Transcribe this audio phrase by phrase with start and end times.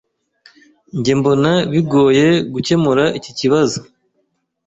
[0.97, 3.79] Njye mbona, bigoye gukemura iki kibazo.